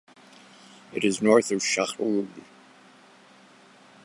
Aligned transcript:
It 0.93 1.03
is 1.03 1.21
north 1.21 1.51
of 1.51 1.59
Shahrud. 1.61 2.27